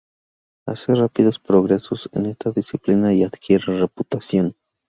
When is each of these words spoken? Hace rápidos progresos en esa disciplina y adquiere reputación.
Hace 0.65 0.95
rápidos 0.95 1.37
progresos 1.37 2.09
en 2.13 2.25
esa 2.25 2.49
disciplina 2.49 3.13
y 3.13 3.21
adquiere 3.23 3.65
reputación. 3.79 4.55